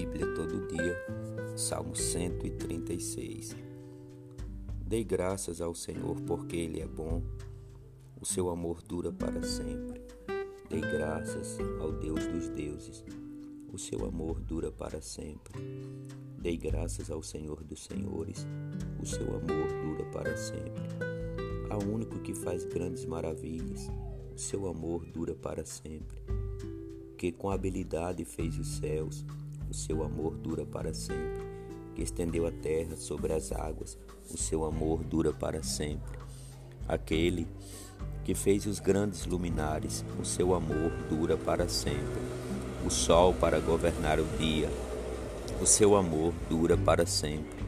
Bíblia 0.00 0.34
todo 0.34 0.66
dia. 0.66 0.96
Salmo 1.54 1.94
136. 1.94 3.54
Dei 4.80 5.04
graças 5.04 5.60
ao 5.60 5.74
Senhor 5.74 6.18
porque 6.22 6.56
Ele 6.56 6.80
é 6.80 6.86
bom, 6.86 7.22
o 8.18 8.24
seu 8.24 8.48
amor 8.48 8.80
dura 8.80 9.12
para 9.12 9.42
sempre. 9.42 10.00
Dei 10.70 10.80
graças 10.80 11.58
ao 11.78 11.92
Deus 11.92 12.26
dos 12.28 12.48
deuses, 12.48 13.04
o 13.70 13.78
seu 13.78 14.06
amor 14.06 14.40
dura 14.40 14.72
para 14.72 15.02
sempre. 15.02 15.52
Dei 16.38 16.56
graças 16.56 17.10
ao 17.10 17.22
Senhor 17.22 17.62
dos 17.62 17.84
senhores, 17.84 18.46
o 19.02 19.04
seu 19.04 19.26
amor 19.36 19.68
dura 19.84 20.04
para 20.06 20.34
sempre. 20.34 20.82
Ao 21.68 21.82
único 21.82 22.18
que 22.20 22.32
faz 22.32 22.64
grandes 22.64 23.04
maravilhas, 23.04 23.90
o 24.34 24.38
seu 24.38 24.66
amor 24.66 25.04
dura 25.04 25.34
para 25.34 25.66
sempre. 25.66 26.22
Que 27.18 27.30
com 27.30 27.50
habilidade 27.50 28.24
fez 28.24 28.58
os 28.58 28.78
céus, 28.78 29.26
o 29.70 29.74
seu 29.74 30.02
amor 30.02 30.34
dura 30.36 30.66
para 30.66 30.92
sempre. 30.92 31.48
Que 31.94 32.02
estendeu 32.02 32.46
a 32.46 32.50
terra 32.50 32.96
sobre 32.96 33.32
as 33.32 33.52
águas, 33.52 33.96
o 34.32 34.36
seu 34.36 34.64
amor 34.64 35.04
dura 35.04 35.32
para 35.32 35.62
sempre. 35.62 36.18
Aquele 36.88 37.46
que 38.24 38.34
fez 38.34 38.66
os 38.66 38.80
grandes 38.80 39.24
luminares, 39.26 40.04
o 40.20 40.24
seu 40.24 40.54
amor 40.54 40.90
dura 41.08 41.36
para 41.36 41.68
sempre. 41.68 42.20
O 42.84 42.90
sol 42.90 43.32
para 43.34 43.60
governar 43.60 44.18
o 44.18 44.24
dia, 44.38 44.68
o 45.60 45.66
seu 45.66 45.94
amor 45.94 46.32
dura 46.48 46.76
para 46.76 47.06
sempre. 47.06 47.60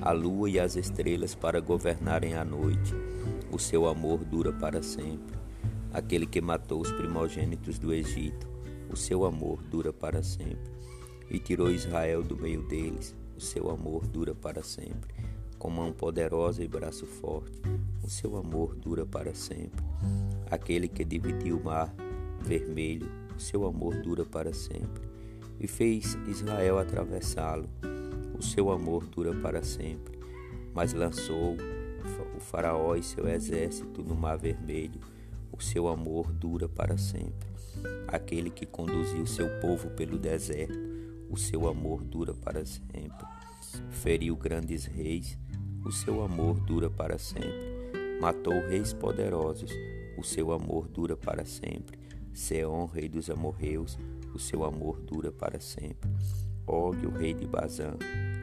A 0.00 0.12
lua 0.12 0.50
e 0.50 0.60
as 0.60 0.76
estrelas 0.76 1.34
para 1.34 1.60
governarem 1.60 2.34
a 2.34 2.44
noite, 2.44 2.94
o 3.50 3.58
seu 3.58 3.86
amor 3.86 4.24
dura 4.24 4.52
para 4.52 4.82
sempre. 4.82 5.36
Aquele 5.92 6.26
que 6.26 6.40
matou 6.40 6.80
os 6.80 6.90
primogênitos 6.90 7.78
do 7.78 7.92
Egito, 7.92 8.46
o 8.90 8.96
seu 8.96 9.24
amor 9.24 9.62
dura 9.62 9.92
para 9.92 10.22
sempre 10.22 10.72
e 11.32 11.38
tirou 11.38 11.70
Israel 11.70 12.22
do 12.22 12.36
meio 12.36 12.62
deles. 12.62 13.16
O 13.34 13.40
seu 13.40 13.70
amor 13.70 14.06
dura 14.06 14.34
para 14.34 14.62
sempre. 14.62 15.14
Com 15.58 15.70
mão 15.70 15.90
poderosa 15.90 16.62
e 16.62 16.68
braço 16.68 17.06
forte, 17.06 17.58
o 18.04 18.10
seu 18.10 18.36
amor 18.36 18.74
dura 18.74 19.06
para 19.06 19.34
sempre. 19.34 19.82
Aquele 20.50 20.88
que 20.88 21.04
dividiu 21.04 21.56
o 21.56 21.64
mar 21.64 21.92
vermelho, 22.40 23.08
o 23.34 23.40
seu 23.40 23.66
amor 23.66 23.96
dura 24.02 24.26
para 24.26 24.52
sempre. 24.52 25.02
E 25.58 25.66
fez 25.66 26.18
Israel 26.26 26.78
atravessá-lo, 26.78 27.68
o 28.38 28.42
seu 28.42 28.70
amor 28.70 29.06
dura 29.06 29.34
para 29.34 29.62
sempre. 29.62 30.18
Mas 30.74 30.92
lançou 30.92 31.56
o 32.36 32.40
Faraó 32.40 32.94
e 32.94 33.02
seu 33.02 33.26
exército 33.26 34.02
no 34.02 34.14
mar 34.14 34.36
vermelho, 34.36 35.00
o 35.50 35.62
seu 35.62 35.88
amor 35.88 36.30
dura 36.32 36.68
para 36.68 36.98
sempre. 36.98 37.48
Aquele 38.08 38.50
que 38.50 38.66
conduziu 38.66 39.26
seu 39.26 39.48
povo 39.60 39.88
pelo 39.90 40.18
deserto, 40.18 40.91
o 41.32 41.36
seu 41.38 41.66
amor 41.66 42.04
dura 42.04 42.34
para 42.34 42.62
sempre. 42.66 43.26
Feriu 43.90 44.36
grandes 44.36 44.84
reis, 44.84 45.38
o 45.82 45.90
seu 45.90 46.22
amor 46.22 46.60
dura 46.60 46.90
para 46.90 47.18
sempre. 47.18 48.20
Matou 48.20 48.52
reis 48.68 48.92
poderosos, 48.92 49.72
o 50.18 50.22
seu 50.22 50.52
amor 50.52 50.86
dura 50.88 51.16
para 51.16 51.46
sempre. 51.46 51.98
Seon, 52.34 52.84
rei 52.84 53.08
dos 53.08 53.30
amorreus, 53.30 53.98
o 54.34 54.38
seu 54.38 54.62
amor 54.62 55.00
dura 55.00 55.32
para 55.32 55.58
sempre. 55.58 56.10
Og, 56.66 57.06
o 57.06 57.10
rei 57.10 57.32
de 57.32 57.46
Bazã, 57.46 57.96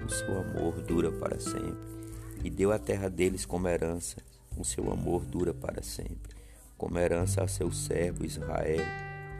o 0.03 0.09
seu 0.09 0.39
amor 0.39 0.81
dura 0.81 1.11
para 1.11 1.39
sempre. 1.39 1.99
E 2.43 2.49
deu 2.49 2.71
a 2.71 2.79
terra 2.79 3.07
deles 3.07 3.45
como 3.45 3.67
herança, 3.67 4.17
o 4.57 4.65
seu 4.65 4.91
amor 4.91 5.25
dura 5.25 5.53
para 5.53 5.83
sempre. 5.83 6.35
Como 6.75 6.97
herança 6.97 7.41
ao 7.41 7.47
seu 7.47 7.71
servo 7.71 8.25
Israel, 8.25 8.83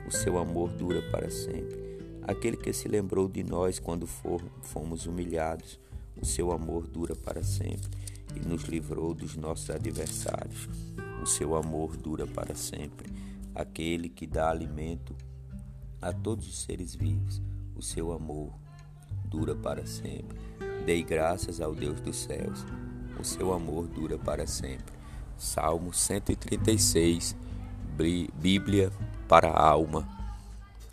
o 0.07 0.11
seu 0.11 0.37
amor 0.37 0.69
dura 0.69 1.01
para 1.11 1.31
sempre 1.31 1.98
aquele 2.23 2.57
que 2.57 2.71
se 2.73 2.87
lembrou 2.87 3.27
de 3.27 3.43
nós 3.43 3.79
quando 3.79 4.05
for, 4.05 4.41
fomos 4.61 5.05
humilhados. 5.05 5.79
O 6.21 6.25
seu 6.25 6.51
amor 6.51 6.87
dura 6.87 7.15
para 7.15 7.43
sempre 7.43 7.89
e 8.35 8.39
nos 8.39 8.63
livrou 8.63 9.13
dos 9.13 9.35
nossos 9.35 9.69
adversários. 9.69 10.67
O 11.21 11.25
seu 11.25 11.55
amor 11.55 11.95
dura 11.95 12.27
para 12.27 12.55
sempre. 12.55 13.11
Aquele 13.55 14.09
que 14.09 14.27
dá 14.27 14.49
alimento 14.49 15.15
a 16.01 16.11
todos 16.11 16.47
os 16.47 16.61
seres 16.61 16.95
vivos. 16.95 17.41
O 17.75 17.81
seu 17.81 18.11
amor 18.11 18.53
dura 19.25 19.55
para 19.55 19.85
sempre. 19.85 20.37
Dei 20.85 21.03
graças 21.03 21.61
ao 21.61 21.73
Deus 21.73 21.99
dos 22.01 22.17
céus. 22.17 22.65
O 23.19 23.23
seu 23.23 23.53
amor 23.53 23.87
dura 23.87 24.17
para 24.17 24.45
sempre. 24.45 24.97
Salmo 25.37 25.93
136, 25.93 27.35
Bíblia 28.41 28.91
para 29.27 29.49
a 29.49 29.69
alma 29.69 30.18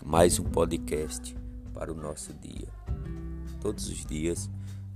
mais 0.06 0.38
um 0.38 0.44
podcast 0.44 1.36
para 1.74 1.92
o 1.92 1.94
nosso 1.96 2.32
dia. 2.34 2.68
Todos 3.60 3.88
os 3.88 4.06
dias 4.06 4.48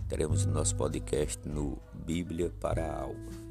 teremos 0.08 0.44
o 0.44 0.50
nosso 0.50 0.76
podcast 0.76 1.48
no 1.48 1.82
Bíblia 2.06 2.52
para 2.60 2.86
a 2.86 3.00
Alma. 3.02 3.49